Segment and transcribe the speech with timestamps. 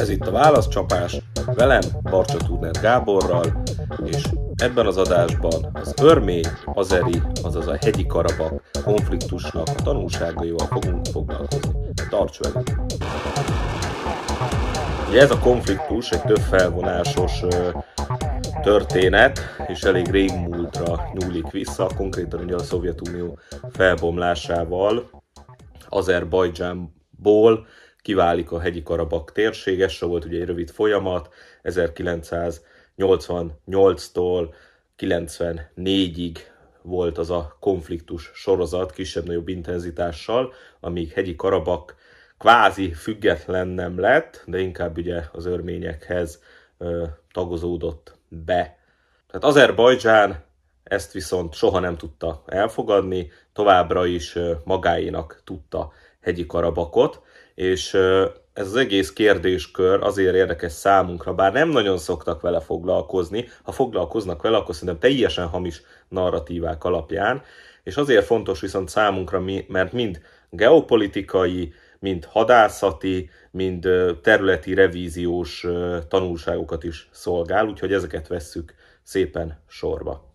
[0.00, 1.16] Ez itt a Válaszcsapás,
[1.46, 3.62] velem, Barcsa Tudner Gáborral,
[4.04, 4.22] és
[4.56, 11.72] ebben az adásban az örmény, azeri, azaz a hegyi karabak konfliktusnak a tanulságaival fogunk foglalkozni.
[12.10, 12.70] Tarts velünk!
[15.08, 17.42] Ugye ez a konfliktus egy több felvonásos
[18.62, 23.38] történet, és elég régmúltra nyúlik vissza, konkrétan ugye a Szovjetunió
[23.72, 25.10] felbomlásával,
[25.88, 27.66] Azerbajdzsánból
[28.02, 31.28] kiválik a hegyi Karabak térség, ez volt ugye egy rövid folyamat,
[31.62, 34.54] 1988-tól
[34.98, 36.36] 94-ig
[36.82, 41.96] volt az a konfliktus sorozat kisebb-nagyobb intenzitással, amíg hegyi Karabak
[42.38, 46.42] kvázi független nem lett, de inkább ugye az örményekhez
[46.78, 48.78] ö, tagozódott be.
[49.26, 50.44] Tehát Azerbajdzsán
[50.82, 57.22] ezt viszont soha nem tudta elfogadni, továbbra is magáénak tudta hegyi Karabakot,
[57.60, 57.94] és
[58.52, 64.42] ez az egész kérdéskör azért érdekes számunkra, bár nem nagyon szoktak vele foglalkozni, ha foglalkoznak
[64.42, 67.42] vele, akkor szerintem teljesen hamis narratívák alapján,
[67.82, 70.20] és azért fontos viszont számunkra, mert mind
[70.50, 73.88] geopolitikai, mind hadászati, mind
[74.22, 75.66] területi revíziós
[76.08, 80.32] tanulságokat is szolgál, úgyhogy ezeket vesszük szépen sorba.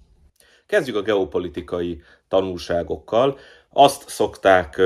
[0.66, 3.38] Kezdjük a geopolitikai tanulságokkal.
[3.69, 4.81] Azt szokták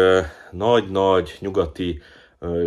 [0.51, 2.01] nagy-nagy nyugati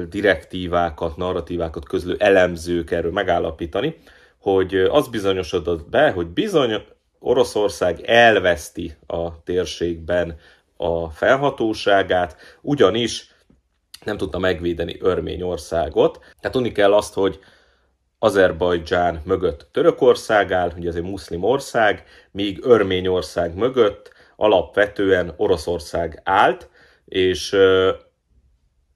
[0.09, 3.97] direktívákat, narratívákat közlő elemzők erről megállapítani,
[4.39, 6.83] hogy az bizonyosodott be, hogy bizony
[7.19, 10.39] Oroszország elveszti a térségben
[10.77, 13.34] a felhatóságát, ugyanis
[14.05, 16.19] nem tudta megvédeni Örményországot.
[16.19, 17.39] Tehát tudni kell azt, hogy
[18.19, 26.69] Azerbajdzsán mögött Törökország áll, ugye ez egy muszlim ország, míg Örményország mögött alapvetően Oroszország állt,
[27.05, 27.56] és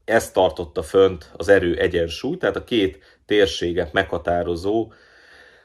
[0.07, 4.93] ezt tartotta fönt az erő egyensúly, tehát a két térséget meghatározó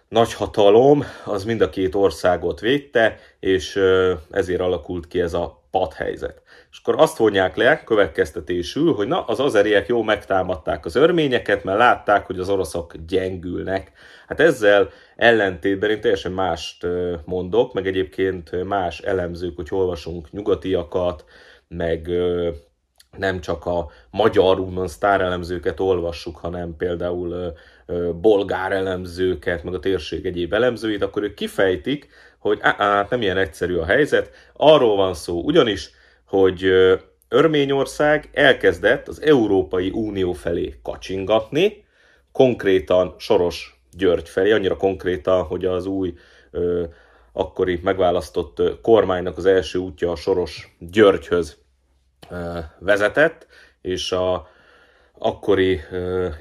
[0.07, 3.79] nagyhatalom az mind a két országot védte, és
[4.31, 6.41] ezért alakult ki ez a padhelyzet.
[6.71, 11.77] És akkor azt vonják le következtetésül, hogy na, az azeriek jó megtámadták az örményeket, mert
[11.77, 13.91] látták, hogy az oroszok gyengülnek.
[14.27, 16.87] Hát ezzel ellentétben én teljesen mást
[17.25, 21.25] mondok, meg egyébként más elemzők, hogy olvasunk nyugatiakat,
[21.67, 22.09] meg
[23.17, 27.53] nem csak a magyar úgymond sztárelemzőket olvassuk, hanem például
[28.21, 32.07] bolgár elemzőket, meg a térség egyéb elemzőit, akkor ők kifejtik,
[32.39, 34.31] hogy á, á, nem ilyen egyszerű a helyzet.
[34.53, 35.91] Arról van szó ugyanis,
[36.25, 36.63] hogy
[37.29, 41.85] Örményország elkezdett az Európai Unió felé kacsingatni,
[42.31, 46.13] konkrétan Soros György felé, annyira konkrétan, hogy az új
[47.33, 51.61] akkori megválasztott kormánynak az első útja a Soros Györgyhöz
[52.79, 53.47] vezetett,
[53.81, 54.47] és a
[55.17, 55.79] akkori,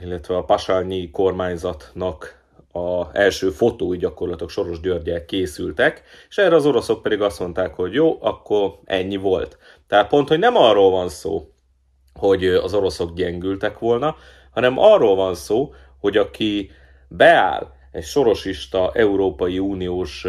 [0.03, 2.39] illetve a Pasányi kormányzatnak
[2.73, 7.93] a első fotói gyakorlatok Soros Györgyel készültek, és erre az oroszok pedig azt mondták, hogy
[7.93, 9.59] jó, akkor ennyi volt.
[9.87, 11.49] Tehát pont, hogy nem arról van szó,
[12.15, 14.17] hogy az oroszok gyengültek volna,
[14.51, 16.71] hanem arról van szó, hogy aki
[17.09, 20.27] beáll egy sorosista Európai Uniós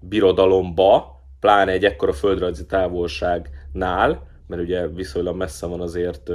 [0.00, 6.30] birodalomba, pláne egy ekkora földrajzi távolságnál, mert ugye viszonylag messze van azért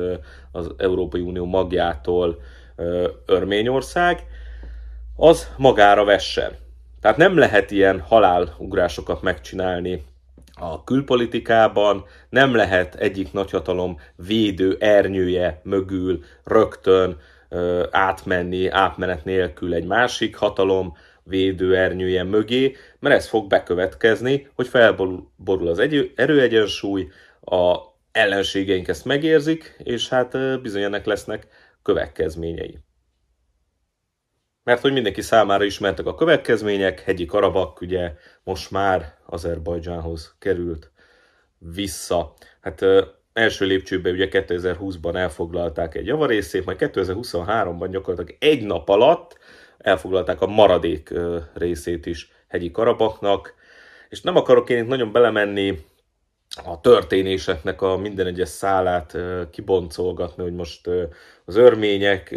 [0.52, 2.42] az Európai Unió magjától
[3.26, 4.26] Örményország,
[5.16, 6.52] az magára vessen.
[7.02, 10.04] Tehát nem lehet ilyen halálugrásokat megcsinálni
[10.54, 17.18] a külpolitikában, nem lehet egyik nagyhatalom védő ernyője mögül rögtön
[17.50, 24.68] ö, átmenni átmenet nélkül egy másik hatalom védő ernyője mögé, mert ez fog bekövetkezni, hogy
[24.68, 27.08] felborul az egy- erőegyensúly,
[27.42, 27.78] a
[28.18, 31.48] ellenségeink ezt megérzik, és hát bizony ennek lesznek
[31.82, 32.78] következményei
[34.68, 38.14] mert hogy mindenki számára ismertek a következmények, hegyi Karabak ugye
[38.44, 40.92] most már Azerbajdzsánhoz került
[41.58, 42.34] vissza.
[42.62, 42.86] Hát
[43.34, 49.38] első lépcsőben ugye 2020-ban elfoglalták egy javarészét, majd 2023-ban gyakorlatilag egy nap alatt
[49.78, 51.14] elfoglalták a maradék
[51.54, 53.54] részét is hegyi Karabaknak,
[54.10, 55.86] és nem akarok én itt nagyon belemenni
[56.66, 59.18] a történéseknek a minden egyes szálát
[59.52, 60.90] kiboncolgatni, hogy most
[61.46, 62.36] az örmények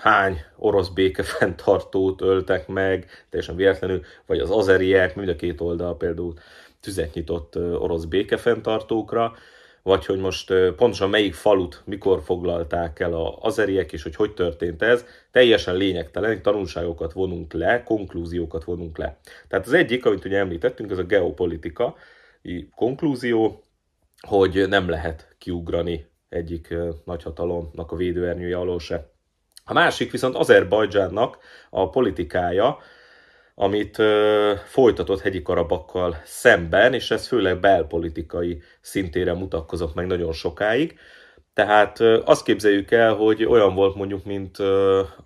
[0.00, 6.34] hány orosz békefenntartót öltek meg, teljesen véletlenül, vagy az azeriek, mind a két oldal például
[6.80, 9.34] tüzet nyitott orosz békefenntartókra,
[9.82, 14.82] vagy hogy most pontosan melyik falut mikor foglalták el az azeriek, és hogy hogy történt
[14.82, 19.18] ez, teljesen lényegtelen, tanulságokat vonunk le, konklúziókat vonunk le.
[19.48, 21.96] Tehát az egyik, amit ugye említettünk, ez a geopolitika,
[22.74, 23.62] konklúzió,
[24.20, 29.10] hogy nem lehet kiugrani egyik nagyhatalomnak a védőernyője alól se.
[29.64, 31.38] A másik viszont Azerbajdzsánnak
[31.70, 32.78] a politikája,
[33.54, 34.02] amit
[34.64, 40.98] folytatott hegyi karabakkal szemben, és ez főleg belpolitikai szintére mutatkozott meg nagyon sokáig.
[41.52, 44.58] Tehát azt képzeljük el, hogy olyan volt mondjuk, mint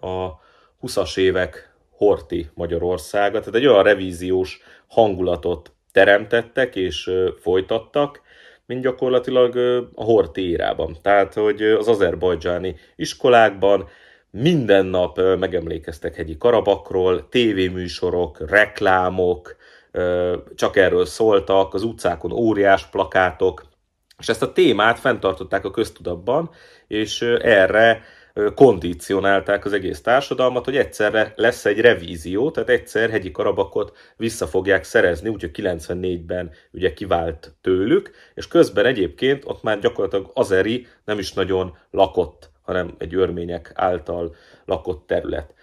[0.00, 0.40] a
[0.82, 7.10] 20-as évek Horti Magyarországa, tehát egy olyan revíziós hangulatot teremtettek és
[7.40, 8.20] folytattak,
[8.66, 9.56] mint gyakorlatilag
[9.94, 10.96] a Horti érában.
[11.02, 13.88] Tehát, hogy az azerbajdzsáni iskolákban
[14.30, 19.56] minden nap megemlékeztek hegyi Karabakról, tévéműsorok, reklámok,
[20.54, 23.64] csak erről szóltak, az utcákon óriás plakátok,
[24.18, 26.50] és ezt a témát fenntartották a köztudatban,
[26.86, 28.02] és erre
[28.54, 34.84] kondicionálták az egész társadalmat, hogy egyszerre lesz egy revízió, tehát egyszer hegyi Karabakot vissza fogják
[34.84, 41.32] szerezni, úgyhogy 94-ben ugye kivált tőlük, és közben egyébként ott már gyakorlatilag azeri nem is
[41.32, 44.34] nagyon lakott hanem egy örmények által
[44.64, 45.54] lakott terület.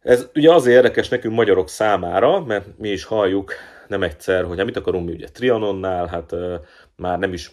[0.00, 3.52] Ez ugye azért érdekes nekünk magyarok számára, mert mi is halljuk
[3.88, 6.34] nem egyszer, hogy hát mit akarunk mi ugye Trianonnál, hát
[6.96, 7.52] már nem is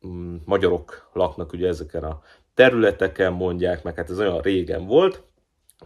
[0.00, 2.22] um, magyarok laknak ugye ezeken a
[2.60, 5.22] területeken, mondják, meg hát ez olyan régen volt,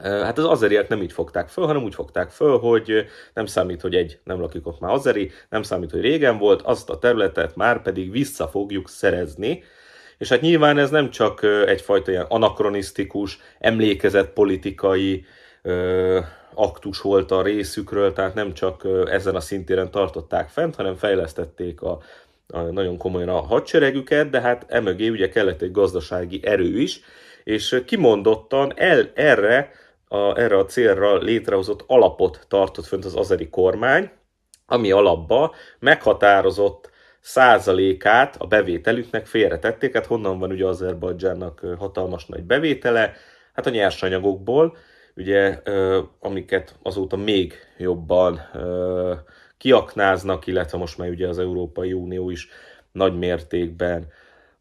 [0.02, 3.94] Hát az azeriek nem így fogták föl, hanem úgy fogták föl, hogy nem számít, hogy
[3.94, 7.82] egy nem lakik ott már azeri, nem számít, hogy régen volt, azt a területet már
[7.82, 9.62] pedig vissza fogjuk szerezni,
[10.18, 15.24] és hát nyilván ez nem csak egyfajta ilyen anakronisztikus, emlékezett politikai
[15.62, 16.20] ö,
[16.54, 22.00] aktus volt a részükről, tehát nem csak ezen a szintéren tartották fent, hanem fejlesztették a,
[22.46, 27.00] nagyon komolyan a hadseregüket, de hát emögé ugye kellett egy gazdasági erő is,
[27.44, 29.70] és kimondottan el, erre,
[30.08, 34.10] a, erre a célra létrehozott alapot tartott fönt az azeri kormány,
[34.66, 43.12] ami alapba meghatározott százalékát a bevételüknek félretették, hát honnan van ugye Azerbajdzsánnak hatalmas nagy bevétele?
[43.52, 44.76] Hát a nyersanyagokból,
[45.16, 45.60] ugye,
[46.20, 48.40] amiket azóta még jobban
[49.64, 52.48] kiaknáznak, illetve most már ugye az Európai Unió is
[52.92, 54.06] nagy mértékben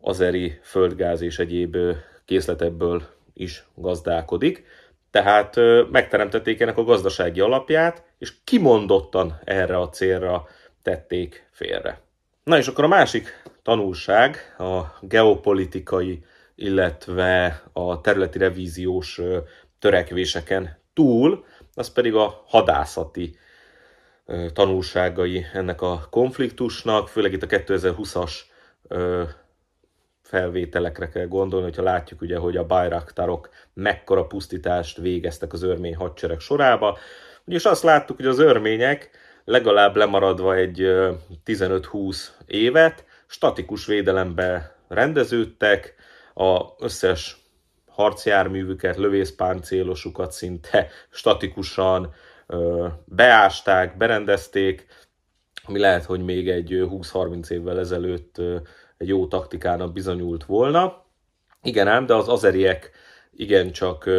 [0.02, 1.78] azeri földgáz és egyéb
[2.26, 3.04] készletebből
[3.34, 4.66] is gazdálkodik.
[5.12, 5.56] Tehát
[5.92, 10.48] megteremtették ennek a gazdasági alapját, és kimondottan erre a célra
[10.82, 12.02] tették félre.
[12.44, 16.24] Na és akkor a másik tanulság a geopolitikai,
[16.56, 19.22] illetve a területi revíziós
[19.80, 23.36] törekvéseken túl, az pedig a hadászati
[24.54, 28.32] tanulságai ennek a konfliktusnak, főleg itt a 2020-as
[30.22, 36.40] felvételekre kell gondolni, hogyha látjuk ugye, hogy a Bayraktarok mekkora pusztítást végeztek az örmény hadsereg
[36.40, 36.98] sorába.
[37.46, 39.10] Ugyanis azt láttuk, hogy az örmények
[39.46, 40.78] legalább lemaradva egy
[41.46, 45.96] 15-20 évet, statikus védelembe rendeződtek,
[46.34, 47.38] a összes
[47.88, 52.14] harcjárművüket, lövészpáncélosukat szinte statikusan
[53.06, 54.86] beásták, berendezték,
[55.66, 58.38] ami lehet, hogy még egy 20-30 évvel ezelőtt
[58.98, 61.06] egy jó taktikának bizonyult volna.
[61.62, 62.92] Igen ám, de az azeriek
[63.32, 64.10] igencsak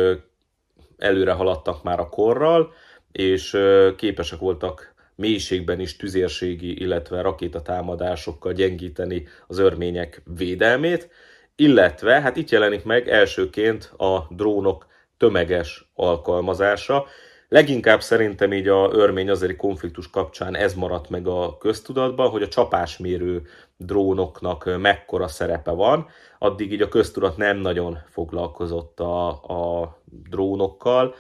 [0.99, 2.73] előre haladtak már a korral,
[3.13, 3.59] és
[3.97, 11.11] képesek voltak mélységben is tüzérségi, illetve rakétatámadásokkal gyengíteni az örmények védelmét,
[11.57, 14.87] illetve hát itt jelenik meg elsőként a drónok
[15.17, 17.07] tömeges alkalmazása.
[17.55, 22.49] Leginkább szerintem így a örmény azeri konfliktus kapcsán ez maradt meg a köztudatban, hogy a
[22.49, 23.43] csapásmérő
[23.77, 26.07] drónoknak mekkora szerepe van.
[26.39, 29.97] Addig így a köztudat nem nagyon foglalkozott a, a
[30.31, 31.15] drónokkal,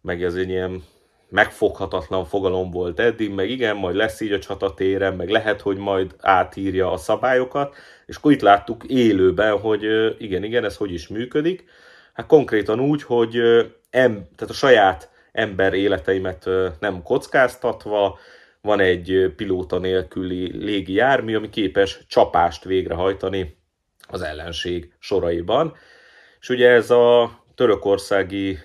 [0.00, 0.84] meg ez egy ilyen
[1.28, 6.14] megfoghatatlan fogalom volt eddig, meg igen, majd lesz így a csatatéren, meg lehet, hogy majd
[6.20, 7.74] átírja a szabályokat,
[8.06, 9.82] és akkor itt láttuk élőben, hogy
[10.18, 11.64] igen, igen, ez hogy is működik.
[12.12, 13.36] Hát konkrétan úgy, hogy
[13.90, 16.48] em, tehát a saját ember életeimet
[16.80, 18.18] nem kockáztatva,
[18.60, 23.58] van egy pilóta nélküli légi jármű, ami képes csapást végrehajtani
[24.08, 25.74] az ellenség soraiban.
[26.40, 28.58] És ugye ez a törökországi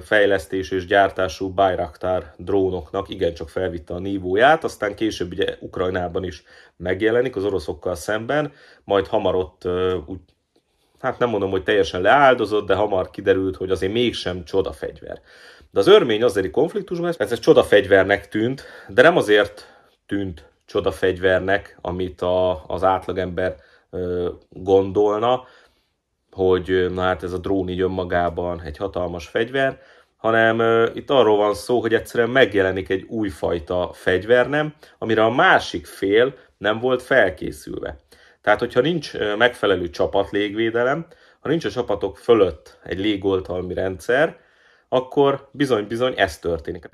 [0.00, 6.42] fejlesztés és gyártású Bayraktar drónoknak igencsak felvitte a nívóját, aztán később ugye Ukrajnában is
[6.76, 8.52] megjelenik az oroszokkal szemben,
[8.84, 9.68] majd hamar ott
[10.06, 10.20] úgy,
[11.00, 15.20] hát nem mondom, hogy teljesen leáldozott, de hamar kiderült, hogy azért mégsem csoda fegyver.
[15.70, 20.92] De az örmény azeri konfliktusban ez egy csoda fegyvernek tűnt, de nem azért tűnt csoda
[20.92, 23.54] fegyvernek, amit a, az átlagember
[23.90, 25.44] ö, gondolna,
[26.30, 29.80] hogy na hát ez a drón így önmagában egy hatalmas fegyver,
[30.16, 35.86] hanem uh, itt arról van szó, hogy egyszerűen megjelenik egy újfajta fegyvernem, amire a másik
[35.86, 37.98] fél nem volt felkészülve.
[38.40, 41.06] Tehát, hogyha nincs megfelelő csapatlégvédelem,
[41.40, 44.40] ha nincs a csapatok fölött egy légoltalmi rendszer,
[44.88, 46.88] akkor bizony-bizony ez történik.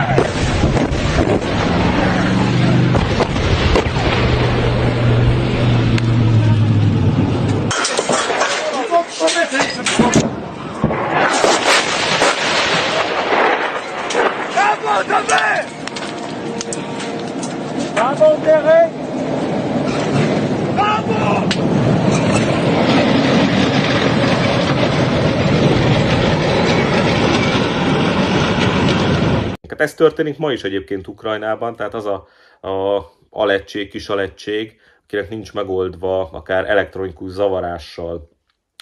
[29.85, 32.27] Ez történik ma is egyébként Ukrajnában, tehát az a,
[32.67, 38.29] a alettség, kis alettség, akinek nincs megoldva akár elektronikus zavarással,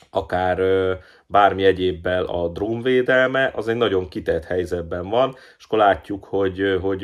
[0.10, 0.93] akár ö,
[1.27, 7.03] bármi egyébbel a drónvédelme, az egy nagyon kitett helyzetben van, és akkor látjuk, hogy, hogy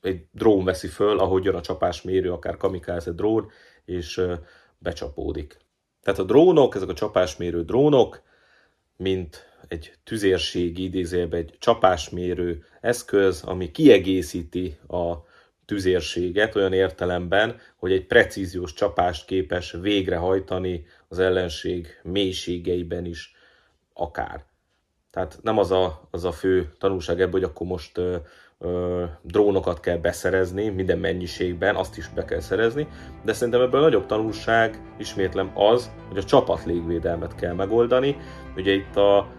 [0.00, 3.50] egy drón veszi föl, ahogy jön a csapásmérő, akár kamikáze drón,
[3.84, 4.34] és ö,
[4.78, 5.56] becsapódik.
[6.02, 8.22] Tehát a drónok, ezek a csapásmérő drónok,
[8.96, 15.14] mint egy tüzérségi idézőjelben egy csapásmérő eszköz, ami kiegészíti a
[15.64, 23.34] tüzérséget olyan értelemben, hogy egy precíziós csapást képes végrehajtani az ellenség mélységeiben is
[23.92, 24.44] akár.
[25.10, 28.16] Tehát nem az a, az a fő tanulság ebből, hogy akkor most ö,
[28.58, 32.88] ö, drónokat kell beszerezni minden mennyiségben, azt is be kell szerezni,
[33.24, 38.16] de szerintem ebből a nagyobb tanulság, ismétlem az, hogy a csapat légvédelmet kell megoldani.
[38.56, 39.38] Ugye itt a,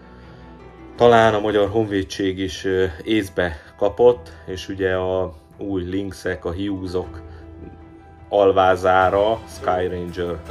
[0.96, 2.66] talán a Magyar Honvédség is
[3.02, 7.22] észbe kapott, és ugye a új Lynxek, a Hughesok
[8.28, 10.42] alvázára Sky Ranger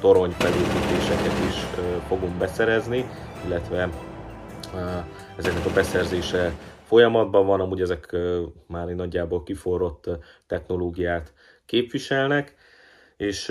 [0.00, 1.54] torony felépítéseket is
[2.08, 3.08] fogunk beszerezni,
[3.46, 3.88] illetve
[5.38, 6.52] ezeknek a beszerzése
[6.84, 8.16] folyamatban van, amúgy ezek
[8.66, 10.08] már egy nagyjából kiforrott
[10.46, 11.32] technológiát
[11.66, 12.54] képviselnek,
[13.16, 13.48] és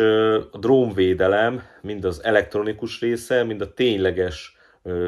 [0.51, 4.54] a drónvédelem mind az elektronikus része, mind a tényleges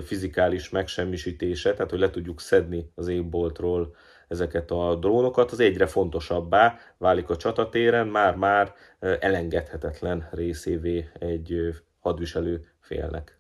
[0.04, 3.96] fizikális megsemmisítése, tehát hogy le tudjuk szedni az égboltról
[4.28, 11.60] ezeket a drónokat, az egyre fontosabbá válik a csatatéren, már-már elengedhetetlen részévé egy
[12.00, 13.40] hadviselő félnek.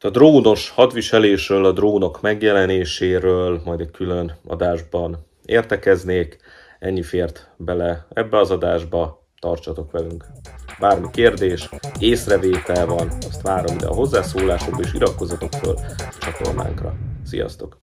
[0.00, 6.38] A drónos hadviselésről, a drónok megjelenéséről majd egy külön adásban értekeznék.
[6.78, 10.26] Ennyi fért bele ebbe az adásba, tartsatok velünk!
[10.80, 11.68] Bármi kérdés,
[11.98, 16.94] észrevétel van, azt várom ide a hozzászólásokba, és iratkozzatok föl a csatornánkra.
[17.24, 17.70] Sziasztok!